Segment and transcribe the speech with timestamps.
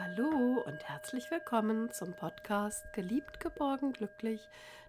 [0.00, 4.40] Hallo und herzlich willkommen zum Podcast Geliebt, geborgen, glücklich,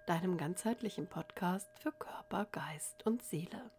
[0.05, 3.71] deinem ganzheitlichen Podcast für Körper, Geist und Seele.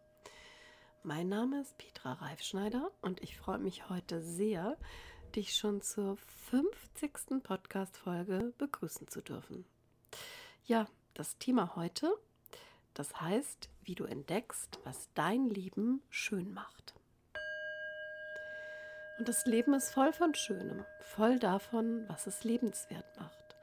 [1.05, 4.77] Mein Name ist Petra Reifschneider und ich freue mich heute sehr,
[5.37, 6.17] dich schon zur
[6.51, 7.45] 50.
[7.45, 9.65] Podcast-Folge begrüßen zu dürfen.
[10.65, 12.13] Ja, das Thema heute,
[12.93, 17.00] das heißt, wie du entdeckst, was dein Leben schön macht.
[19.21, 23.55] Und das Leben ist voll von Schönem, voll davon, was es lebenswert macht.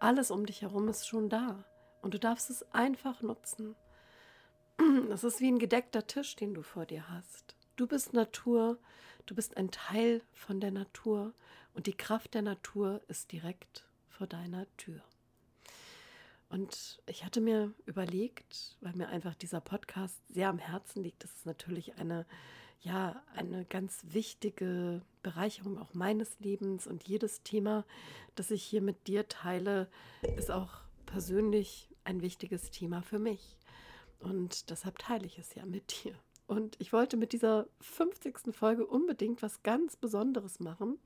[0.00, 1.64] Alles um dich herum ist schon da
[2.02, 3.76] und du darfst es einfach nutzen.
[5.12, 7.54] Es ist wie ein gedeckter Tisch, den du vor dir hast.
[7.76, 8.76] Du bist Natur,
[9.26, 11.32] du bist ein Teil von der Natur
[11.74, 15.00] und die Kraft der Natur ist direkt vor deiner Tür.
[16.48, 21.32] Und ich hatte mir überlegt, weil mir einfach dieser Podcast sehr am Herzen liegt, das
[21.36, 22.26] ist natürlich eine
[22.84, 27.84] ja eine ganz wichtige Bereicherung auch meines Lebens und jedes Thema,
[28.34, 29.88] das ich hier mit dir teile,
[30.36, 30.70] ist auch
[31.06, 33.56] persönlich ein wichtiges Thema für mich.
[34.20, 36.14] Und deshalb teile ich es ja mit dir.
[36.46, 38.54] Und ich wollte mit dieser 50.
[38.54, 40.98] Folge unbedingt was ganz Besonderes machen.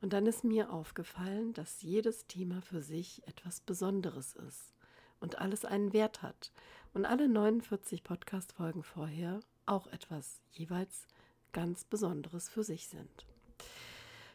[0.00, 4.74] Und dann ist mir aufgefallen, dass jedes Thema für sich etwas Besonderes ist
[5.20, 6.52] und alles einen Wert hat.
[6.94, 11.06] Und alle 49 Podcast-Folgen vorher auch etwas jeweils
[11.52, 13.26] ganz Besonderes für sich sind.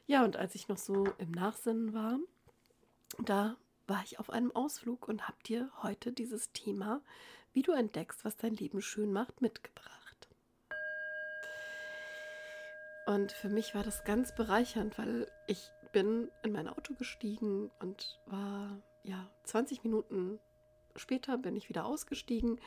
[0.05, 2.19] Ja, und als ich noch so im Nachsinnen war,
[3.19, 7.01] da war ich auf einem Ausflug und habe dir heute dieses Thema,
[7.53, 10.27] wie du entdeckst, was dein Leben schön macht, mitgebracht.
[13.05, 18.19] Und für mich war das ganz bereichernd, weil ich bin in mein Auto gestiegen und
[18.25, 20.39] war ja 20 Minuten
[20.97, 22.59] später bin ich wieder ausgestiegen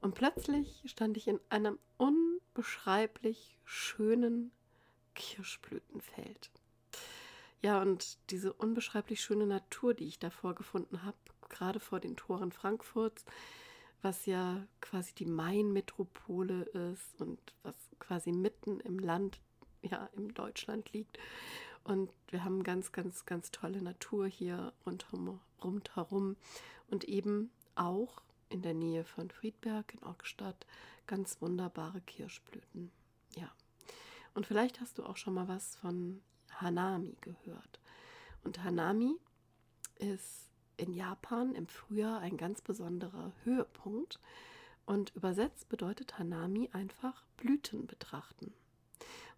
[0.00, 4.52] und plötzlich stand ich in einem unbeschreiblich schönen
[5.14, 6.50] Kirschblütenfeld.
[7.60, 11.16] Ja, und diese unbeschreiblich schöne Natur, die ich da vorgefunden habe,
[11.48, 13.24] gerade vor den Toren Frankfurts,
[14.00, 16.62] was ja quasi die Main-Metropole
[16.92, 19.40] ist und was quasi mitten im Land,
[19.82, 21.18] ja, im Deutschland liegt.
[21.82, 26.36] Und wir haben ganz, ganz, ganz tolle Natur hier rundherum
[26.90, 30.66] und eben auch in der Nähe von Friedberg in Ockstadt
[31.06, 32.90] ganz wunderbare Kirschblüten.
[33.36, 33.50] Ja.
[34.34, 37.80] Und vielleicht hast du auch schon mal was von Hanami gehört.
[38.44, 39.16] Und Hanami
[39.96, 44.20] ist in Japan im Frühjahr ein ganz besonderer Höhepunkt.
[44.86, 48.54] Und übersetzt bedeutet Hanami einfach Blüten betrachten.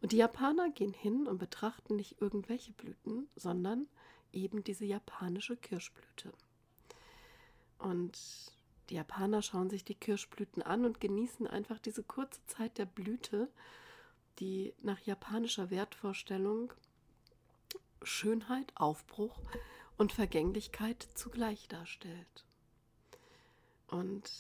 [0.01, 3.89] Und die Japaner gehen hin und betrachten nicht irgendwelche Blüten, sondern
[4.33, 6.33] eben diese japanische Kirschblüte.
[7.81, 8.19] Und
[8.89, 13.51] die Japaner schauen sich die Kirschblüten an und genießen einfach diese kurze Zeit der Blüte,
[14.39, 16.73] die nach japanischer Wertvorstellung
[18.03, 19.41] Schönheit, Aufbruch
[19.97, 22.47] und Vergänglichkeit zugleich darstellt.
[23.89, 24.31] Und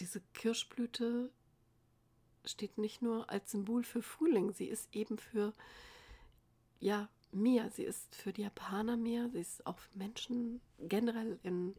[0.00, 1.30] diese Kirschblüte
[2.44, 5.52] steht nicht nur als Symbol für Frühling, sie ist eben für
[6.80, 7.70] ja mehr.
[7.70, 11.74] Sie ist für die Japaner mehr, sie ist auch für Menschen generell in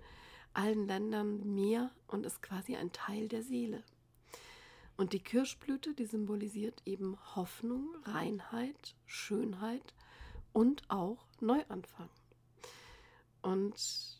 [0.53, 3.83] allen Ländern mehr und ist quasi ein Teil der Seele.
[4.97, 9.93] Und die Kirschblüte, die symbolisiert eben Hoffnung, Reinheit, Schönheit
[10.51, 12.09] und auch Neuanfang.
[13.41, 14.19] Und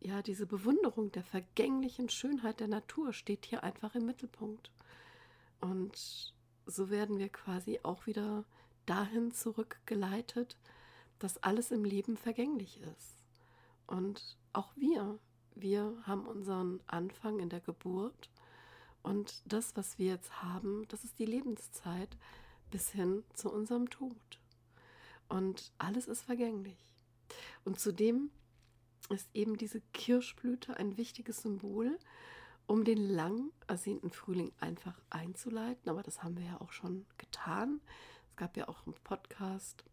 [0.00, 4.70] ja, diese Bewunderung der vergänglichen Schönheit der Natur steht hier einfach im Mittelpunkt.
[5.60, 8.44] Und so werden wir quasi auch wieder
[8.86, 10.56] dahin zurückgeleitet,
[11.18, 13.16] dass alles im Leben vergänglich ist.
[13.86, 15.18] Und auch wir,
[15.54, 18.30] wir haben unseren Anfang in der Geburt
[19.02, 22.16] und das, was wir jetzt haben, das ist die Lebenszeit
[22.70, 24.40] bis hin zu unserem Tod.
[25.28, 26.78] Und alles ist vergänglich.
[27.64, 28.30] Und zudem
[29.08, 31.98] ist eben diese Kirschblüte ein wichtiges Symbol,
[32.66, 35.88] um den lang ersehnten Frühling einfach einzuleiten.
[35.88, 37.80] Aber das haben wir ja auch schon getan.
[38.30, 39.84] Es gab ja auch einen Podcast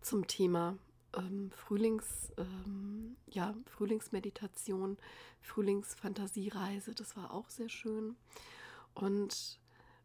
[0.00, 0.76] zum Thema
[1.14, 4.98] ähm, Frühlings, ähm, ja, Frühlingsmeditation,
[5.40, 8.16] Frühlingsfantasiereise, das war auch sehr schön.
[8.94, 9.60] Und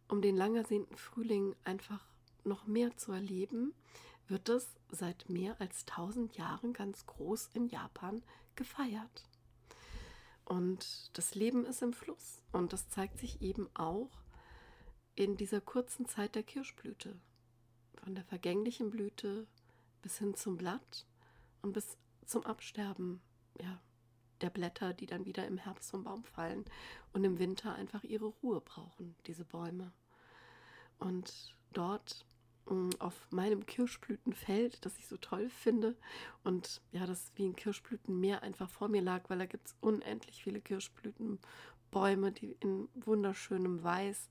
[0.08, 2.06] um den lang ersehnten Frühling einfach
[2.44, 3.74] noch mehr zu erleben,
[4.28, 8.24] wird es seit mehr als 1000 Jahren ganz groß in Japan
[8.56, 9.28] gefeiert.
[10.46, 14.12] Und das Leben ist im Fluss und das zeigt sich eben auch
[15.16, 17.20] in dieser kurzen Zeit der Kirschblüte.
[17.96, 19.48] Von der vergänglichen Blüte
[20.02, 21.06] bis hin zum Blatt
[21.62, 23.22] und bis zum Absterben
[23.62, 23.80] ja,
[24.42, 26.66] der Blätter, die dann wieder im Herbst vom Baum fallen
[27.14, 29.92] und im Winter einfach ihre Ruhe brauchen, diese Bäume.
[31.00, 32.26] Und dort
[32.66, 35.96] mm, auf meinem Kirschblütenfeld, das ich so toll finde.
[36.44, 40.44] Und ja, das wie ein Kirschblütenmeer einfach vor mir lag, weil da gibt es unendlich
[40.44, 44.30] viele Kirschblütenbäume, die in wunderschönem Weiß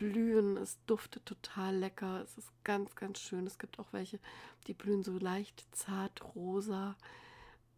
[0.00, 0.56] blühen.
[0.56, 2.22] Es duftet total lecker.
[2.22, 3.46] Es ist ganz, ganz schön.
[3.46, 4.18] Es gibt auch welche,
[4.66, 6.96] die blühen so leicht zart rosa.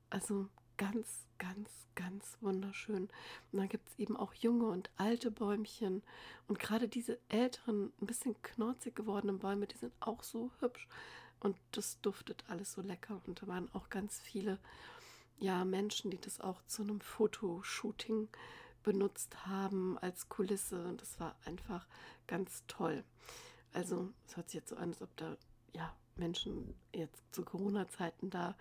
[0.09, 0.49] Also
[0.79, 3.09] ganz, ganz, ganz wunderschön.
[3.51, 6.03] Und dann gibt es eben auch junge und alte Bäumchen.
[6.47, 10.87] Und gerade diese älteren, ein bisschen knorzig gewordenen Bäume, die sind auch so hübsch.
[11.41, 13.21] Und das duftet alles so lecker.
[13.27, 14.61] Und da waren auch ganz viele
[15.41, 18.29] ja, Menschen, die das auch zu einem Fotoshooting
[18.83, 20.85] benutzt haben als Kulisse.
[20.87, 21.87] Und das war einfach
[22.27, 23.05] ganz toll.
[23.73, 25.37] Also es hört sich jetzt so an, als ob da
[25.73, 28.57] ja Menschen jetzt zu Corona-Zeiten da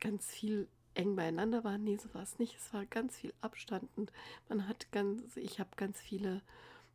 [0.00, 1.84] ganz viel eng beieinander waren.
[1.84, 2.56] Nee, so war es nicht.
[2.56, 4.12] Es war ganz viel Abstand und
[4.48, 6.42] man hat ganz, ich habe ganz viele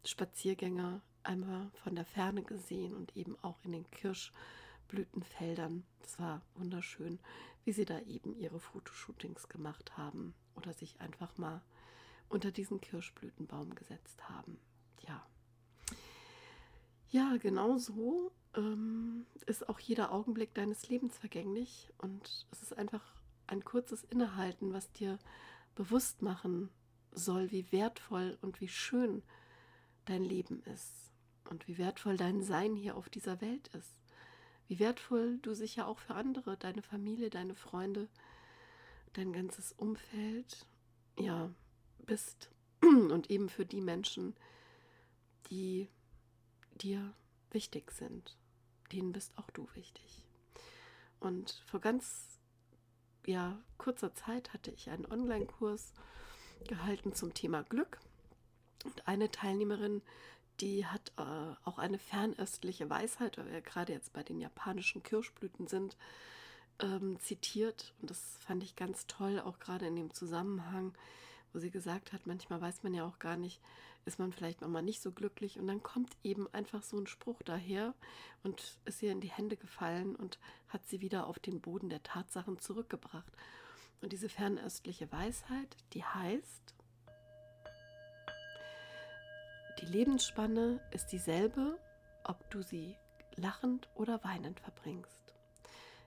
[0.04, 5.84] Spaziergänger einmal von der Ferne gesehen und eben auch in den Kirschblütenfeldern.
[6.04, 7.20] Es war wunderschön,
[7.64, 11.62] wie sie da eben ihre Fotoshootings gemacht haben oder sich einfach mal
[12.30, 14.60] unter diesen Kirschblütenbaum gesetzt haben.
[15.08, 15.26] Ja.
[17.10, 23.04] Ja, genau so ähm, ist auch jeder Augenblick deines Lebens vergänglich und es ist einfach
[23.48, 25.20] ein kurzes Innehalten, was dir
[25.76, 26.70] bewusst machen
[27.12, 29.24] soll, wie wertvoll und wie schön
[30.06, 31.12] dein Leben ist
[31.50, 33.96] und wie wertvoll dein Sein hier auf dieser Welt ist.
[34.68, 38.10] Wie wertvoll du sicher auch für andere, deine Familie, deine Freunde,
[39.14, 40.66] dein ganzes Umfeld,
[41.20, 41.52] ja,
[42.06, 42.50] bist
[42.82, 44.36] und eben für die Menschen,
[45.50, 45.90] die
[46.76, 47.14] dir
[47.52, 48.38] wichtig sind.
[48.92, 50.24] Denen bist auch du wichtig.
[51.20, 52.40] Und vor ganz
[53.26, 55.94] ja, kurzer Zeit hatte ich einen Online-Kurs
[56.68, 58.00] gehalten zum Thema Glück.
[58.84, 60.02] Und eine Teilnehmerin,
[60.60, 65.68] die hat äh, auch eine fernöstliche Weisheit, weil wir gerade jetzt bei den japanischen Kirschblüten
[65.68, 65.98] sind,
[66.80, 67.94] ähm, zitiert.
[68.02, 70.94] Und das fand ich ganz toll, auch gerade in dem Zusammenhang,
[71.56, 73.62] wo sie gesagt hat, manchmal weiß man ja auch gar nicht,
[74.04, 77.42] ist man vielleicht nochmal nicht so glücklich und dann kommt eben einfach so ein Spruch
[77.44, 77.94] daher
[78.44, 80.38] und ist ihr in die Hände gefallen und
[80.68, 83.32] hat sie wieder auf den Boden der Tatsachen zurückgebracht.
[84.02, 86.76] Und diese fernöstliche Weisheit, die heißt,
[89.80, 91.80] die Lebensspanne ist dieselbe,
[92.26, 92.98] ob du sie
[93.38, 95.35] lachend oder weinend verbringst.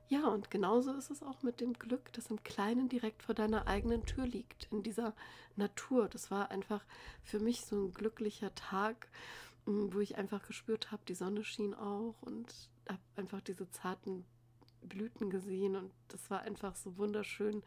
[0.08, 3.66] Ja, und genauso ist es auch mit dem Glück, das im Kleinen direkt vor deiner
[3.66, 5.14] eigenen Tür liegt, in dieser
[5.56, 6.08] Natur.
[6.08, 6.82] Das war einfach
[7.22, 9.08] für mich so ein glücklicher Tag,
[9.66, 12.54] mm, wo ich einfach gespürt habe, die Sonne schien auch und
[12.88, 14.24] habe einfach diese zarten
[14.80, 17.62] Blüten gesehen und das war einfach so wunderschön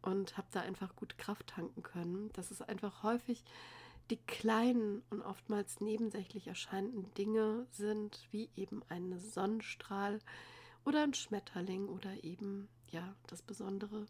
[0.00, 2.30] und habe da einfach gut Kraft tanken können.
[2.32, 3.44] Das ist einfach häufig
[4.08, 10.20] die kleinen und oftmals nebensächlich erscheinenden Dinge sind, wie eben ein Sonnenstrahl,
[10.86, 14.06] oder ein Schmetterling oder eben ja das besondere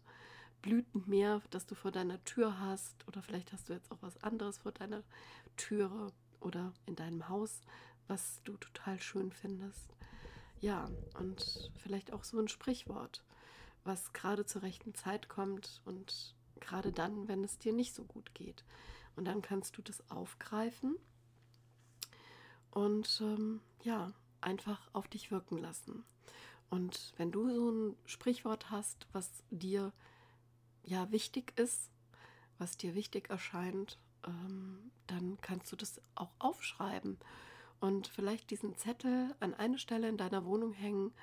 [0.61, 4.59] Blütenmeer, das du vor deiner Tür hast oder vielleicht hast du jetzt auch was anderes
[4.59, 5.03] vor deiner
[5.57, 7.61] Türe oder in deinem Haus,
[8.07, 9.89] was du total schön findest.
[10.59, 10.89] Ja,
[11.19, 13.23] und vielleicht auch so ein Sprichwort,
[13.83, 18.33] was gerade zur rechten Zeit kommt und gerade dann, wenn es dir nicht so gut
[18.33, 18.63] geht.
[19.15, 20.95] Und dann kannst du das aufgreifen
[22.69, 26.03] und ähm, ja, einfach auf dich wirken lassen.
[26.69, 29.93] Und wenn du so ein Sprichwort hast, was dir
[30.83, 31.89] ja wichtig ist,
[32.57, 37.17] was dir wichtig erscheint, ähm, dann kannst du das auch aufschreiben
[37.79, 41.13] und vielleicht diesen Zettel an eine Stelle in deiner Wohnung hängen,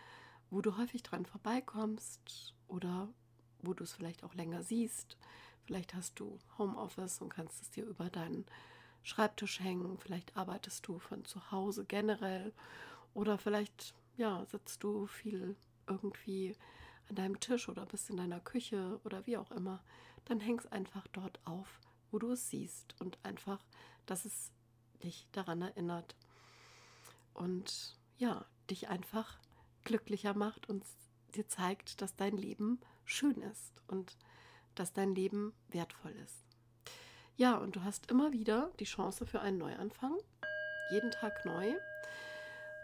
[0.51, 3.09] wo du häufig dran vorbeikommst oder
[3.63, 5.17] wo du es vielleicht auch länger siehst.
[5.65, 8.45] Vielleicht hast du Homeoffice und kannst es dir über deinen
[9.03, 9.99] Schreibtisch hängen.
[9.99, 12.53] Vielleicht arbeitest du von zu Hause generell
[13.15, 15.57] oder vielleicht ja, sitzt du viel
[15.87, 16.57] irgendwie
[17.09, 19.83] an deinem Tisch oder bist in deiner Küche oder wie auch immer,
[20.25, 21.81] dann hängst einfach dort auf,
[22.11, 23.61] wo du es siehst und einfach,
[24.07, 24.53] dass es
[25.03, 26.17] dich daran erinnert
[27.35, 29.39] und ja, dich einfach
[29.85, 30.85] glücklicher macht und
[31.35, 34.17] dir zeigt, dass dein Leben schön ist und
[34.75, 36.45] dass dein Leben wertvoll ist.
[37.37, 40.17] Ja, und du hast immer wieder die Chance für einen Neuanfang,
[40.91, 41.75] jeden Tag neu.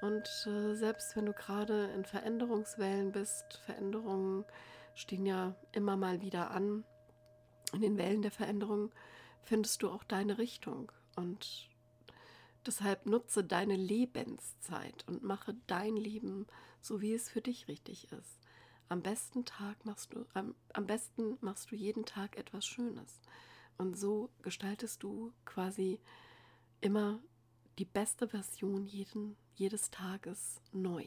[0.00, 4.44] Und äh, selbst wenn du gerade in Veränderungswellen bist, Veränderungen
[4.94, 6.84] stehen ja immer mal wieder an.
[7.72, 8.90] In den Wellen der Veränderung
[9.42, 10.90] findest du auch deine Richtung.
[11.16, 11.68] Und
[12.66, 16.46] deshalb nutze deine Lebenszeit und mache dein Leben
[16.80, 18.38] so, wie es für dich richtig ist.
[18.88, 23.20] Am besten Tag machst du, am, am besten machst du jeden Tag etwas Schönes.
[23.78, 26.00] Und so gestaltest du quasi
[26.80, 27.20] immer
[27.78, 31.04] die beste Version jeden jedes Tages neu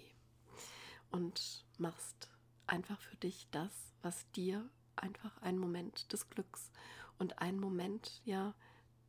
[1.10, 2.30] und machst
[2.68, 3.72] einfach für dich das,
[4.04, 6.72] was dir einfach einen Moment des Glücks
[7.18, 8.54] und einen Moment ja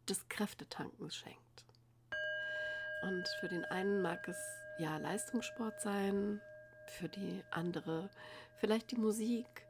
[0.08, 1.64] des Kräftetankens schenkt.
[3.02, 4.38] Und für den einen mag es
[4.78, 6.40] ja Leistungssport sein,
[6.86, 8.08] für die andere
[8.56, 9.66] vielleicht die Musik,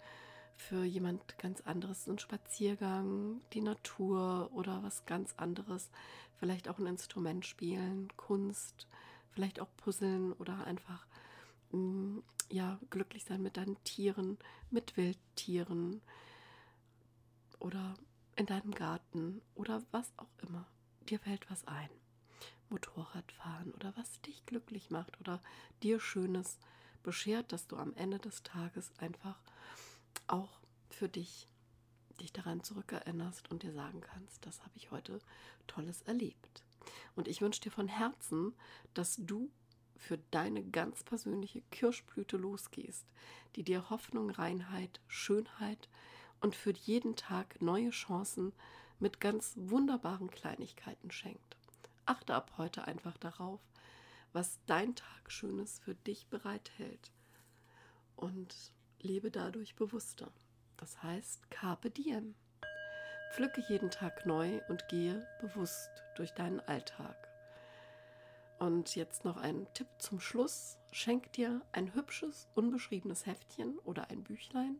[0.56, 5.90] für jemand ganz anderes ein Spaziergang, die Natur oder was ganz anderes,
[6.38, 8.86] vielleicht auch ein Instrument spielen, Kunst,
[9.34, 11.06] vielleicht auch Puzzeln oder einfach
[11.72, 12.18] mm,
[12.50, 14.38] ja glücklich sein mit deinen Tieren,
[14.70, 16.00] mit Wildtieren
[17.58, 17.94] oder
[18.36, 20.66] in deinem Garten oder was auch immer.
[21.08, 21.90] Dir fällt was ein.
[22.70, 25.40] Motorradfahren oder was dich glücklich macht oder
[25.82, 26.58] dir Schönes
[27.02, 29.38] beschert, dass du am Ende des Tages einfach
[30.26, 31.46] auch für dich
[32.20, 35.18] dich daran zurückerinnerst und dir sagen kannst, das habe ich heute
[35.66, 36.62] Tolles erlebt.
[37.14, 38.54] Und ich wünsche dir von Herzen,
[38.94, 39.50] dass du
[39.96, 43.06] für deine ganz persönliche Kirschblüte losgehst,
[43.56, 45.88] die dir Hoffnung, Reinheit, Schönheit
[46.40, 48.52] und für jeden Tag neue Chancen
[48.98, 51.56] mit ganz wunderbaren Kleinigkeiten schenkt.
[52.06, 53.60] Achte ab heute einfach darauf,
[54.32, 57.12] was dein Tag Schönes für dich bereithält
[58.16, 60.30] und lebe dadurch bewusster.
[60.76, 62.34] Das heißt, carpe diem.
[63.34, 67.16] Pflücke jeden Tag neu und gehe bewusst durch deinen Alltag.
[68.60, 70.78] Und jetzt noch ein Tipp zum Schluss.
[70.92, 74.76] Schenk dir ein hübsches, unbeschriebenes Heftchen oder ein Büchlein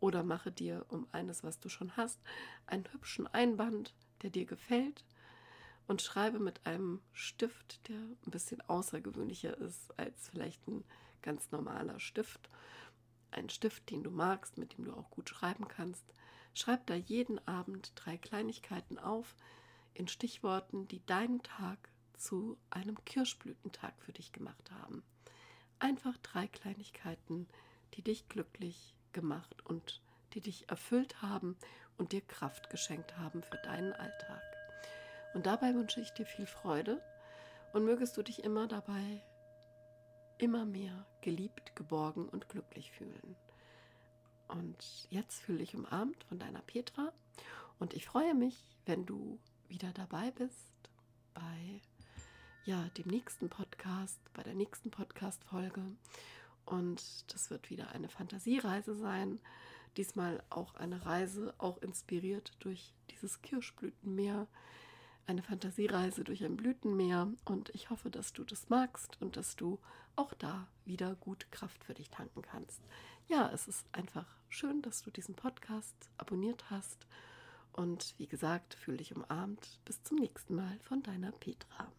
[0.00, 2.20] oder mache dir um eines, was du schon hast,
[2.66, 5.06] einen hübschen Einband, der dir gefällt
[5.86, 10.84] und schreibe mit einem Stift, der ein bisschen außergewöhnlicher ist als vielleicht ein
[11.22, 12.50] ganz normaler Stift.
[13.30, 16.04] Ein Stift, den du magst, mit dem du auch gut schreiben kannst.
[16.54, 19.36] Schreib da jeden Abend drei Kleinigkeiten auf
[19.94, 25.02] in Stichworten, die deinen Tag zu einem Kirschblütentag für dich gemacht haben.
[25.78, 27.48] Einfach drei Kleinigkeiten,
[27.94, 30.02] die dich glücklich gemacht und
[30.34, 31.56] die dich erfüllt haben
[31.96, 34.42] und dir Kraft geschenkt haben für deinen Alltag.
[35.34, 37.02] Und dabei wünsche ich dir viel Freude
[37.72, 39.22] und mögest du dich immer dabei
[40.38, 43.36] immer mehr geliebt, geborgen und glücklich fühlen.
[44.48, 47.12] Und jetzt fühle ich umarmt von deiner Petra
[47.78, 49.38] und ich freue mich, wenn du
[49.68, 50.72] wieder dabei bist
[51.34, 51.80] bei
[52.64, 55.82] ja, dem nächsten Podcast, bei der nächsten Podcast Folge
[56.64, 59.40] und das wird wieder eine Fantasiereise sein.
[59.96, 64.46] Diesmal auch eine Reise, auch inspiriert durch dieses Kirschblütenmeer,
[65.26, 69.78] eine Fantasiereise durch ein Blütenmeer und ich hoffe, dass du das magst und dass du
[70.16, 72.82] auch da wieder gut Kraft für dich tanken kannst.
[73.28, 77.06] Ja, es ist einfach schön, dass du diesen Podcast abonniert hast
[77.72, 79.80] und wie gesagt, fühle dich umarmt.
[79.84, 81.92] Bis zum nächsten Mal von deiner Petra.